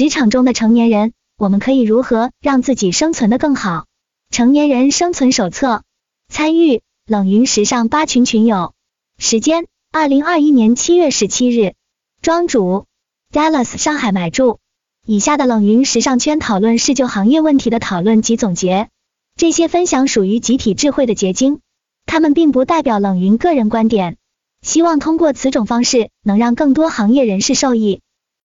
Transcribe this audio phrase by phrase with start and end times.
[0.00, 3.84] 职场中的成年人我们可以如何让自己生存的更好？
[4.30, 5.82] 成年人生存手册。
[6.32, 6.80] 参与。
[7.06, 8.72] 冷云时尚八群群友。
[9.18, 9.66] 时间。
[9.92, 11.74] 二零二一年七月十七日。
[12.22, 12.86] 庄主。
[13.30, 14.58] Dallas 上海买住
[15.04, 18.88] 以下的冷云时尚圈讨论是就行业问题的讨论及总结。
[19.36, 21.60] 这些分享属于集体智慧的结晶。
[22.06, 24.16] 他们并不代表冷云个人观点。
[24.62, 28.00] 希望通过此种方式能让更多行业人士受益。